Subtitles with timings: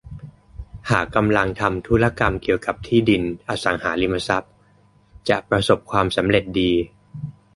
[0.89, 4.53] หากกำลังทำธุรกรรมเกี่ยวกับที่ดิน อสังหาริมทรัพย์
[5.29, 6.71] จะประสบความสำเร็จดี